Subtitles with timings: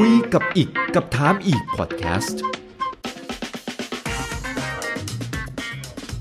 [0.00, 2.40] คุยกับอีกกับถามอีกพอดแคสต์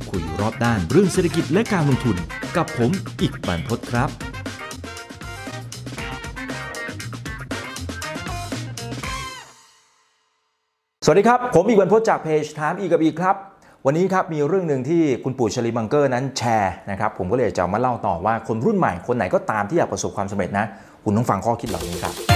[0.10, 2.17] คุยรอบด้านเรื่องเศรษฐกิจและการลงทุน
[2.57, 2.91] กับผม
[3.21, 4.09] อีกบรรพตครับ
[11.05, 13.35] สวัสดีครับ ผมอีกวันพจน์จากเพจถามอีกกับอีกครับ
[13.85, 20.66] วันนี้ครับมีเรื่องหนึ่งที่คุณปู่ชลีมังเกอร์นั้นแชร์นะครับผมก็เลยจะมาเล่าต่อว่าคนรุ่นใหม่คนไหนก็ตามที่อยากประสบความสำเร็จนะ
[21.03, 22.33] คุณต้องฟังข้อคิดเหล่านี้ครับ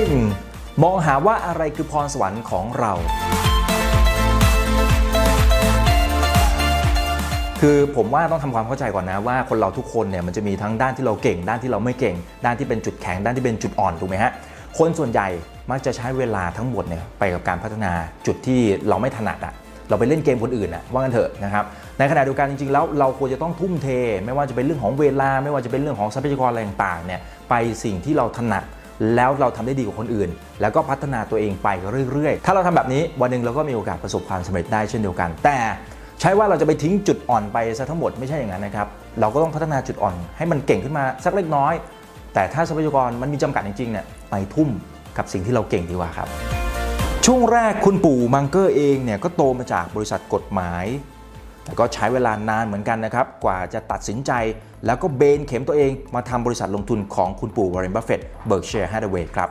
[0.00, 0.82] 1.
[0.82, 2.92] มองหาว่าอะไรคือพรสวรรค์ของเรา
[7.60, 14.32] คือผมว่าต้องทำความเข้าใจก่อนนะว่าคนเราทุกคนเนี่ยมันจะมีทั้งด้านที่เราเก่ง ด้านที่เราไม่เก่ง ด้านที่เป็นจุดแข็งด้านที่เป็นจุดอ่อนถูกไหมฮะ
[14.78, 15.28] คนส่วนใหญ่
[15.70, 17.92] มักจะใช้เวลาทั้งหมดเนี่ยไปกับการพัฒนา
[18.26, 19.54] จุดที่เราไม่ถนัดอะ
[19.88, 21.64] เราไปเล่นเกมคนอื่นอะว่ากันเถอะนะครับ
[21.98, 23.88] ในขณะเดียวกันจริงๆแล้วเราควรจะต้องทุ่มเท
[24.24, 28.64] ไม่ว่าจะเป็นเรื่องของเวลา ไม่ว่าจะเป็นเรื่องของทรัพยากรอะไรต่างๆเนี่ยไปสิ่งที่เราถนัด
[29.14, 31.68] แล้วเราทำได้ดีกว่าคนอื่น แล้วก็พัฒนาตัวเองไป
[32.12, 35.58] เรื่อยๆ ถ้าเราทำแบบนี้วันหนึ่งเราก็มีโอกาสประสบความสำเร็จได้เช่นเดียวกัน แต่
[36.20, 38.88] ใช่ว่าเราจะไปทิ้งจุดอ่อนไปซะทั้งหมดไม่ใช่อย่างนั้นนะครับ
[39.20, 41.74] เราก็ต้องพัฒนาจุดอ่อนให้มันเก่งขึ้นมาสักเล็กน้อย
[42.34, 44.68] แต่ถ้าทรัพยากรมันมีจำกัดจริงๆเนี่ยไปทุ่ม
[45.16, 46.28] กับสิ่งที่เราเก่งดีกว่าครับ
[47.26, 50.84] ช่วงแรกคุณปู่มังเกอร์เองเนี่ยก็โตมาจากบริษัทกฎหมาย
[51.64, 54.32] แต่ก็ใช้เวลานานเหมือนกันนะครับ กว่าจะตัดสินใจ
[54.86, 59.48] แล้วก็เบนเข็มตัวเองมาทำบริษัทลงทุนของคุณปู่วอร์เรนบัฟเฟตต์เบิร์กเชียร์ฮัตเวย์ครับ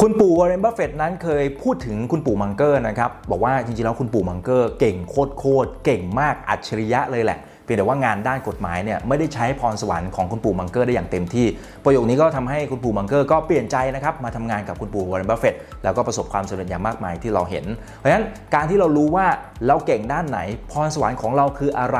[0.00, 4.96] คุณปู่วอร์เรนบัฟเฟตต์นั้นเคยพูดถึงคุณปู่มังเกอร์นะครับ บอกว่าจริงๆแล้วคุณปู่มังเกอร์เก่ง
[5.38, 11.46] โคตรๆเก่งมากอัจฉริยะเลยแหละ เพียงแต่ว่างานด้านกฎหมายเนี่ยไม่ได้ใช้พรสวรรค์ของคุณปู่มังเกอร์ได้อย่างเต็มที่
[11.84, 17.64] ประโยคนี้ก็ทำให้คุณปู่มังเกอร์ก็เปลี่ยนใจนะครับมาทำงานกับคุณปู่วอร์เรนบัฟเฟตต์แล้วก็ประสบความสำเร็จอย่างมากมายที่เราเห็น
[17.96, 19.26] เพราะฉะนั้นการที่เรารู้ว่า
[19.66, 20.38] เราเก่งด้านไหน
[20.70, 21.98] พรสวรรค์ของเราคืออะไร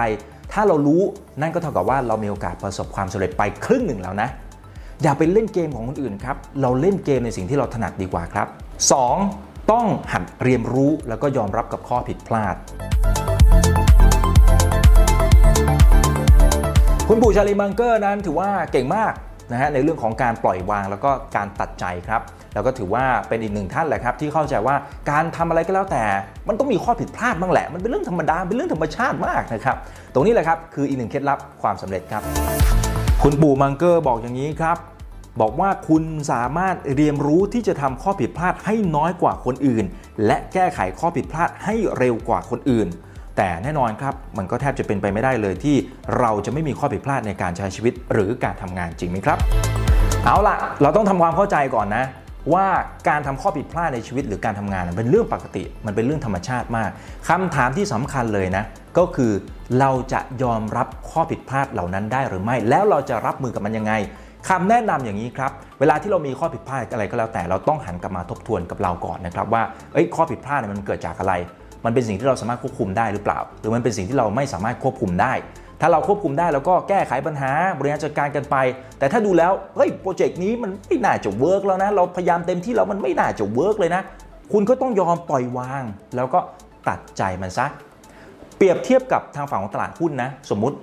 [0.52, 1.02] ถ้าเรารู้
[1.40, 4.28] นั่นก็เท่ากับว่าเรามีโอกาสประสบความสำเร็จไปครึ่งหนึ่งแล้วนะ
[5.02, 8.46] อย่าไปเล่นเกมของคนอื่นครับเราเล่นเกมในสิ่งที่เราถนัดดีกว่าครับ
[9.10, 9.70] 2.
[9.72, 12.56] ต้องหัดเรียนรู้แล้วก็ยอมรับกับข้อผิดพลาด
[17.10, 19.12] คุณปู่ชาลีมังเกอร์นั้นถือว่าเก่งมาก
[19.52, 22.22] นะฮะในเรื่องของการปล่อยวางแล้วก็การตัดใจครับ
[22.54, 24.76] แล้วก็ถือว่าเป็นอีกหนึ่งท่านแหละครับ ที่เข้าใจว่า
[25.10, 26.04] การทำอะไรก็แล้วแต่
[26.48, 29.76] มันต้องมีข้อผิดพลาดบ้างแหละ มันเป็นเรื่องธรรมดาเป็นเรื่องธรรมชาติมากนะครับ
[30.12, 32.22] ตรงนี้แหละครับคืออีกหนึ่งเคล็ดลับความสำเร็จครับ
[33.22, 34.76] คุณปู่มังเกอร์บอกอย่างนี้ครับ
[35.40, 36.02] บอกว่าคุณ
[36.32, 39.84] สามารถเรียนรู้ที่จะทำข้อผิดพลาดให้น้อยกว่าคนอื่น
[40.26, 42.88] และแก้ไขข้อผิดพลาดให้เร็วกว่าคนอื่น
[43.36, 45.76] แต่แน่นอนครับมันก็แทบจะเป็นไปไม่ได้เลยที่
[46.20, 49.38] เราจะไม่มีข้อผิดพลาดในการใช้ชีวิตหรือการทำงานจริงไหมครับ
[50.24, 52.04] เอาล่ะ เราต้องทำความเข้าใจก่อนนะ
[52.54, 52.66] ว่า
[53.08, 56.90] การทำข้อผิดพลาดในชีวิตหรือการทำงานเป็นเรื่องปกติ มันเป็นเรื่องธรรมชาติมาก
[57.28, 58.64] คำถามที่สำคัญเลยนะ
[58.98, 59.32] ก็คือ
[59.80, 63.92] เราจะยอมรับข้อผิดพลาดเหล่านั้นได้หรือไม่ แล้วเราจะรับมือกับมันยังไง
[64.48, 71.34] คำแนะนำอย่างนี้ครับ เวลาที่เรามีข้อผิดพลาดอะไรก็แล้วแต่เราต้องหันกลับมาทบทวนกับเราก่อนนะครับว่าเอ้ยข้อผิดพลาดนี่มันเกิดจากอะไร
[71.86, 75.32] มันเป็นสิ่งที่เราสามารถควบคุมได้หรือเปล่า หรือมันเป็นสิ่งที่เราไม่สามารถควบคุมได้
[75.80, 78.56] ถ้าเราควบคุมได้เราก็แก้ไขปัญหาบริหารจัดการกันไป
[78.98, 84.02] แต่ถ้าดูแล้วเฮ้ย project นี้มันไม่น่าจะ work แล้วนะเราพยายามเต็มที่แล้วมันไม่น่าจะ work เลยนะ
[84.52, 85.82] คุณก็ต้องยอมปล่อยวาง
[86.16, 86.40] แล้วก็
[86.88, 87.66] ตัดใจมันซะ
[88.56, 90.76] เปรียบเทียบกับทางฝั่งของตลาดหุ้นนะสมมุติ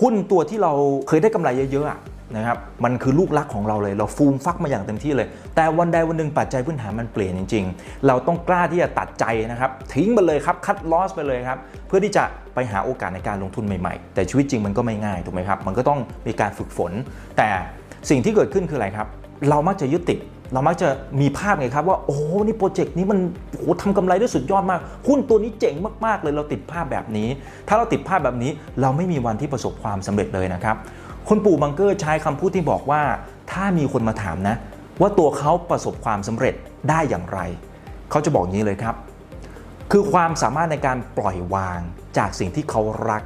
[0.00, 0.72] หุ้นตัวที่เรา
[1.08, 1.98] เคยได้กำไรเยอะๆอะ
[2.36, 16.92] นะครับมันคือลูกรักของเราเลย เราฟูมฟักมาอย่างเต็มที่เลย แต่วันใดวันหนึ่งปัจจัยพื้นฐานมันเปลี่ยนจริง ๆ เราต้องกล้าที่จะตัดใจนะครับ ทิ้งไปเลยครับ คัดลอสไปเลยครับ เพื่อที่จะไปหาโอกาสในการลงทุนใหม่ๆ แต่ชีวิตจริงมันก็ไม่ง่ายถูกไหมครับ มันก็ต้องมีการฝึกฝน
[17.36, 17.48] แต่
[18.10, 19.06] สิ่งที่เกิดขึ้นคืออะไรครับ
[19.48, 20.18] เรามักจะยึดติด
[20.54, 20.88] เรามักจะ
[21.20, 22.16] มีภาพไงครับว่าโอ้
[22.46, 23.18] นี่โปรเจกต์นี้มัน
[23.58, 25.74] โอ้โหทำกำไรได้สุดยอดมาก หุ้นตัวนี้เจ๋ง
[26.06, 27.28] มากๆเลยเราติดภาพแบบนี้
[27.68, 28.50] ถ้าเราติดภาพแบบนี้
[28.80, 30.76] เราไม่มีวันที่ประสบความสำเร็จเลยนะครับ
[31.28, 33.02] คุณปู่มังเกอร์ใช้คำพูดที่บอกว่า
[33.52, 34.56] ถ้ามีคนมาถามนะ
[35.00, 36.54] ว่าตัวเขาประสบความสำเร็จ
[36.88, 37.40] ได้อย่างไร
[38.10, 38.94] เขาจะบอกอย่างนี้เลยครับ
[39.90, 41.80] คือความสามารถในการปล่อยวาง
[42.18, 43.22] จากสิ่งที่เขารัก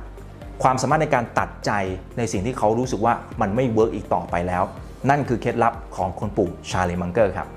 [0.62, 1.70] ความสามารถในการตัดใจ
[2.18, 4.64] ในสิ่งที่เขารู้สึกว่ามันไม่ work อีกต่อไปแล้ว
[5.10, 7.48] นั่นคือเคล็ดลับของคุณปู่ชาร์ลีมังเกอร์ครับ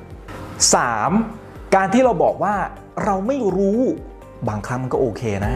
[1.04, 1.76] 3.
[1.76, 2.56] การที่เราบอกว่า
[3.04, 3.80] เราไม่รู้
[4.48, 5.56] บางครั้งมันก็โอเคนะ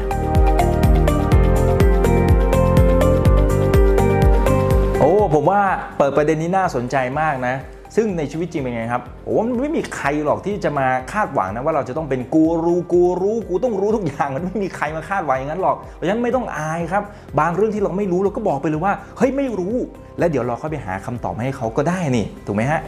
[5.44, 5.68] ผมว่า
[5.98, 7.56] เปิดประเด็นนี้น่าสนใจมากนะ
[7.96, 17.04] ซึ่งในชีวิตจริงเป็นไงครับโอ้มันไม่มีใครหรอกที่จะมาคาดหวังนะว่าเราจะต้องเป็นกูรูกูรู้กูต้องรู้ทุกอย่างมันไม่มีใครมาคาดหวังอย่างนั้นหรอกเพราะฉะนั้นไม่ต้องอายครับ
[17.40, 19.76] บางเรื่องที่เราไม่รู้เราก็บอกไปเลยว่าเฮ้ยไม่รู้
[20.20, 22.82] แล้วเดี๋ยวเราค่อยไปหาคำตอบมาให้เขาก็ได้นี่ถูกไหมฮะ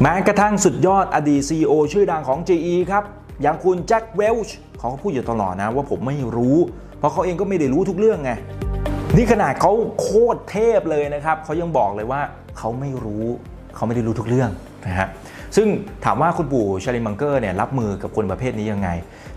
[0.00, 3.04] แม้กระทั่งสุดยอดอดีต CEO ชื่อดังของ GE ครับ
[3.42, 6.58] อย่างคุณแจ็คเวลช์เขาก็พูดอยู่ตลอดนะว่าผมไม่รู้
[6.98, 8.32] เพราะเขาเองก็ไม่ได้รู้ทุกเรื่องไง
[9.16, 12.20] นี่ขนาดเขาโคตรเทพเลยนะครับเขายังบอกเลยว่า
[12.58, 13.24] เขาไม่รู้
[13.76, 14.50] เขาไม่ได้รู้ทุกเรื่อง
[14.86, 15.08] นะฮะ
[15.56, 15.68] ซึ่ง
[16.04, 18.88] ถามว่าคุณปู่ชาลิมังเกอร์เนี่ยรับมือกับคนประเภทนี้ยังไง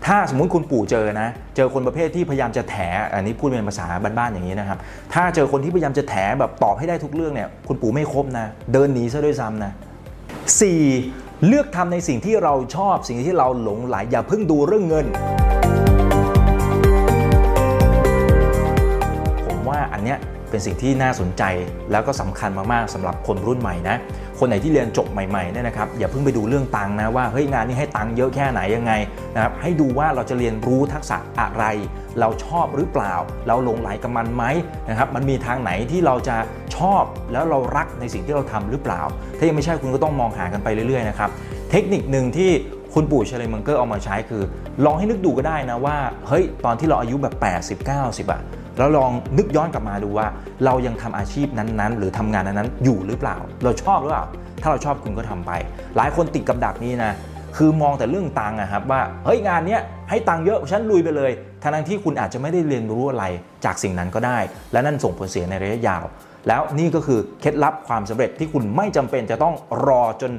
[0.06, 2.76] ถ้าสมมุติคุณปู่เจอนะ เจอคนประเภทที่พยายามจะแถ
[3.14, 4.78] อันนี้พูดเป็นภาษาบ้านๆอย่างนี้นะครับ
[5.12, 9.72] ถ้าเจอคนที่พยายามจะแถแบบตอบให้ได้ทุกเรื่องเนี่ย คุณปู่ไม่ครบนะ เดินหนีซะด้วยซ้ำนะ
[10.58, 11.46] 4.
[11.46, 15.06] เลือกทำในสิ่งที่เราชอบ สิ่งที่เราหลงไหล อย่าเพิ่งดูเรื่องเงิน
[20.04, 20.18] เนี้ย
[20.50, 21.42] เป็นสิ่งที่น่าสนใจ
[21.90, 23.96] แล้วก็สำคัญมากๆสำหรับคนรุ่นใหม่นะ
[24.38, 28.92] คนไหนที่เรียนจบใหม่ๆเนี่ยนะครับอย่าเพิ่งไปดูเรื่องตังนะว่าเฮ้ยงานนี้ให้ตังเยอะแค่ไหนยังไง
[29.34, 31.64] นะครับให้ดูว่าเราจะเรียนรู้ทักษะอะไร
[32.20, 33.14] เราชอบหรือเปล่า
[33.48, 34.44] เราลงไหลกับมันไหม
[34.88, 36.36] นะครับมันมีทางไหนที่เราจะ
[36.76, 39.00] ชอบแล้วเรารักในสิ่งที่เราทำหรือเปล่า
[39.38, 41.30] ถ้ายังไม่ใช่คุณก็ต้องมองหากันไปเรื่อยๆนะครับ
[41.70, 42.50] เทคนิคหนึ่งที่
[42.94, 44.42] คุณปู่เชลมังเกอร์เอามาใช้คือ
[44.84, 45.96] ลองให้นึกดูก็ได้นะว่า
[46.28, 47.34] เฮ้ยตอนที่เราอายุแบบ
[47.86, 48.42] 80-90อะ
[48.78, 50.26] แล้วลองนึกย้อนกลับมาดูว่า
[50.64, 54.26] เรายังทำอาชีพนั้นๆ หรือทำงานนั้นๆอยู่หรือเปล่า เราชอบหรือเปล่า
[54.62, 55.50] ถ้าเราชอบคุณก็ทำไป
[55.96, 57.12] หลายคนติดกับดักนี้นะ
[57.56, 59.80] คือมองแต่เรื่องตังค์อะครับว่าเฮ้ยงานเนี้ย
[60.10, 61.30] ให้ตังค์เยอะฉันลุยไปเลย
[61.62, 63.24] ทั้งที่คุณอาจจะไม่ได้เรียนรู้อะไร
[63.64, 64.38] จากสิ่งนั้นก็ได้
[64.72, 66.04] และนั่นส่งผลเสียในระยะยาว
[66.48, 69.54] แล้วนี่ก็คือเคล็ดลับความสำเร็จที่คุณไม่จำเป็นจะต้อง
[69.86, 70.32] รอจน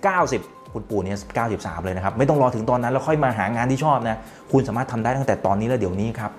[0.00, 1.18] 80-90คุณปู่เนี่ย
[1.50, 4.18] 93 เลยนะครับ ไม่ต้องรอถึงตอนนั้นแล้วค่อยมาหางานที่ชอบนะ
[4.52, 6.30] คุณสามารถทำได้ตั้งแต่ตอนนี้และเดี๋ยวนี้ครับ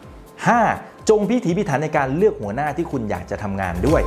[0.48, 0.95] 5.
[1.10, 4.02] จงพิถีพิถันในการเลือกหัวหน้าที่คุณอยากจะทำงานด้วย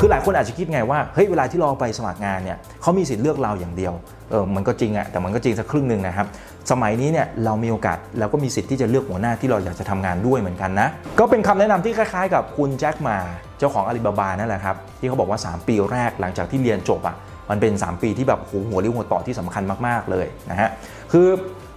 [0.00, 3.92] คือหลายคนอาจจะคิดไงว่าเฮ้ยเวลาที่เราไปสมัครงานเนี่ยเขามีสิทธิ์เลือกเราอย่างเดียว
[4.30, 6.26] เออมันก็จริงอะแต่มันก็จริงสักครึ่งหนึ่งนะครับ
[6.70, 13.16] สมัยนี้เนี่ยเรามีโอกาสเราก็มีสิทธิ์ที่จะเลือกหัวหน้าที่เราอยากจะทำงานด้วยเหมือนกันนะ ก็เป็นคำแนะนำที่คล้ายๆ กับคุณแจ็คมา
[13.58, 17.16] เจ้าของอาลีบาบานั่นแหละครับ ที่เขาบอกว่า 3 ปีแรกหลังจากที่เรียนจบอะ
[17.50, 20.70] มันเป็น 3 ปีที่แบบโหหัวเรียวหัวต่อที่สำคัญมากๆเลยนะฮะ
[21.12, 21.28] คือ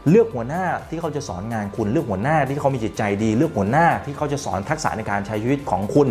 [0.10, 6.08] เลือกหัวหน้าที่เขาจะสอนงานคุณเลือกหัวหน้าที่เขามีจิตใจดี เลือกหัวหน้าที่เขาจะสอนทักษะในการใช้ชีวิตของคุณ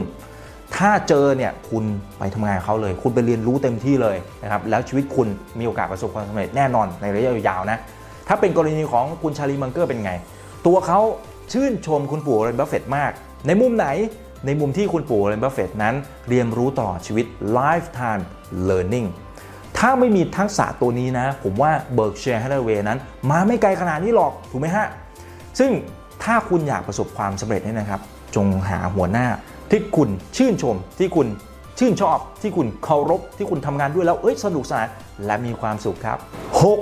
[0.77, 1.85] ถ้าเจอเนี่ยคุณ
[2.19, 5.29] ไปทำงานเขาเลย คุณไปเรียนรู้เต็มที่เลยนะครับแล้วชีวิตคุณ
[5.59, 7.79] มีโอกาสประสบความสำเร็จแน่นอนในระยะยาวนะ
[8.29, 10.13] ถ้าเป็นกรณีของคุณชาลีมังเกอร์เป็นไง
[10.67, 11.01] ตัวเขา
[11.53, 13.13] ชื่นชมคุณปู่วอร์เรนบัฟเฟตต์มาก
[13.47, 13.89] ในมุมไหน
[14.47, 15.95] ในมุมที่คุณปู่วอร์เรนบัฟเฟตต์นั้น
[16.29, 17.27] เรียนรู้ตลอดชีวิต
[17.59, 18.23] lifetime
[18.69, 19.09] learning
[19.79, 22.99] ถ้าไม่มีทักษะตัวนี้นะ ผมว่า Berkshire Hathaway นั้น
[23.31, 24.87] มาไม่ไกลขนาดนี้หรอก ถูกไหมฮะ
[25.59, 25.71] ซึ่ง
[26.25, 28.01] ถ้าคุณอยากประสบความสำเร็จเนี่ยนะครับ
[28.37, 29.27] จงหาหัวหน้า
[29.71, 31.27] ที่คุณชื่นชมที่คุณ
[31.79, 34.87] ชื่นชอบที่คุณเคารพที่คุณทำงานด้วยแล้วเอ้ยสนุกสนาน
[35.27, 36.19] และมีความสุขครับ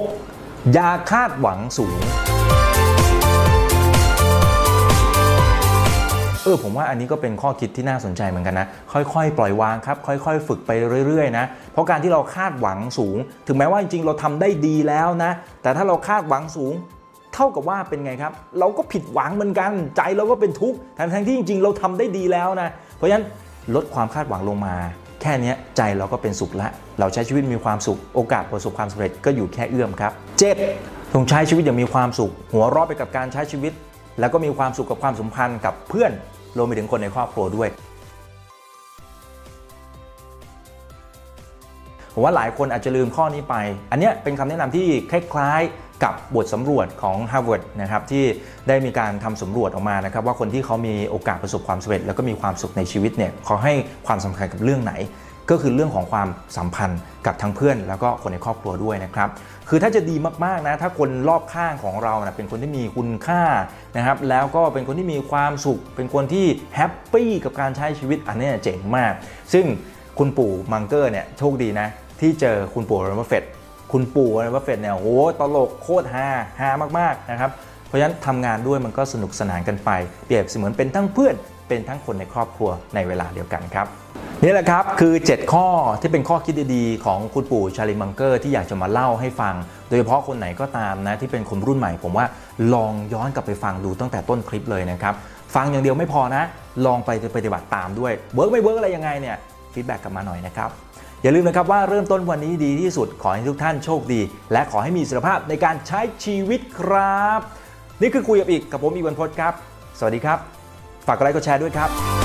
[0.04, 0.72] 6.
[0.72, 1.96] อย่าคาดหวังสูง
[6.46, 10.70] เออผมว่าอันนี้ก็เป็นข้อคิดที่น่าสนใจเหมือนกันนะ ค่อยๆ ปล่อยวางครับ ค่อยๆ ฝึกไป
[11.06, 13.16] เรื่อยๆนะเพราะการที่เราคาดหวังสูง
[13.46, 15.32] ถึงแม้ว่าจริงๆเราทำได้ดีแล้วนะ
[15.62, 16.74] แต่ถ้าเราคาดหวังสูง
[17.34, 23.24] เท่ากับว่าเป็นไงครับ เราก็ผิดหวังเหมือนกันใจเราก็เป็นทุกข์ทั้งๆที่จริง ๆ เราทำได้ดีแล้วนะ เพราะฉะนั้น
[23.74, 24.74] ลดความคาดหวังลงมา
[25.22, 26.68] แค่นี้ใจเราก็เป็นสุขละ
[27.00, 30.12] เราใช้ชีวิตมีความสุข โอกาสประสบความสำเร็จก็อยู่แค่เอื้อมครับ
[30.62, 31.14] 7.
[31.14, 33.72] ต้องใช้ชีวิตอย่างมีความสุข หัวเราะไปกับการใช้ชีวิต
[34.20, 36.12] แล้วก็มีความสุขกับความสัมพันธ์กับเพื่อน
[36.58, 37.68] รวมไปถึงคนในครอบครัวด้วย
[42.14, 43.54] ผมว่าหลายคนอาจจะลืมข้อนี้ไป
[43.90, 48.24] อันนี้เป็นคำแนะนำที่คล้ายๆกับบทสำรวจของ Harvard นะครับที่
[48.68, 53.72] ได้มีการทำสำรวจออกมานะครับว่าคนที่เขามีโอกาสประสบความสำเร็จ แล้วก็มีความสุขในชีวิตเนี่ยเขาให้
[54.06, 54.92] ความสำคัญกับเรื่องไหน
[55.50, 59.28] ก็คือเรื่องของความสัมพันธ์กับทั้งเพื่อนแล้วก็คนในครอบครัวด้วยนะครับ
[59.68, 63.42] คือถ้าจะดีมากๆนะถ้าคนรอบข้างของเรานะเป็นคนที่มีคุณค่า
[63.96, 69.12] นะครับแล้วก็เป็นคนที่มีความสุข เป็นคนที่ happy กับการใช้ชีวิตอันนี้เจ๋งมาก
[69.52, 69.66] ซึ่ง
[70.18, 71.88] คุณปู่มังเกอร์เนี่ยโชคดีนะ
[72.20, 73.44] ที่เจอคุณปู่วอร์เรนบัฟเฟตต์
[73.92, 76.28] คุณปู่วอร์เรนบัฟเฟตต์เนี่ยโอ้ตลกโคตรฮา
[76.60, 77.50] ฮามากๆนะครับ
[77.86, 79.90] เพราะฉะนั้นทำงานด้วยมันก็สนุกสนานกันไป
[80.26, 81.34] เปรียบเสมือนเป็นทั้งเพื่อน
[81.68, 83.86] เป็นทั้งคนในครอบครัวในเวลาเดียวกันครับ
[84.42, 85.66] นี่แหละครับคือ 7 ข้อ
[86.00, 89.54] ที่เป็นข้อคิดดีๆ ของคุณปู่ชาร์ลีมังเกอร์ที่อยากจะมาเล่าให้ฟัง
[89.88, 92.26] โดยเฉพาะคนไหนก็ตามนะที่เป็นคนรุ่นใหม่ ผมว่า
[92.74, 95.14] ลองย้อนกลับไปฟังดูตั้งแต่ต้นคลิปเลยนะครับ
[95.54, 96.42] ฟังอย่างเดียวไม่พอนะ
[96.86, 99.36] ลองไปปฏิบัติตามด้วย work ไม่ work อะไรยังไงเนี่ย
[99.72, 100.70] feedback กลับมาหน่อยนะครับ
[101.22, 104.20] อย่าลืมนะครับว่าเริ่มต้นวันนี้ดีที่สุดขอให้ทุกท่านโชคดี
[104.52, 107.40] และขอให้มีสุขภาพในการใช้ชีวิตครับับ
[108.00, 109.52] นี่คือคุยกับอีกกับผมอีวันพจน์ครับ
[109.98, 110.55] สวัสดีครับ
[111.06, 112.15] ฝากกดไลค์กดแชร์ด้วยครับ